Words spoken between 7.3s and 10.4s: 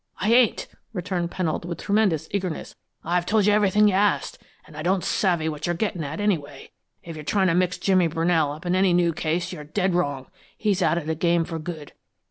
to mix Jimmy Brunell up in any new case you're dead wrong;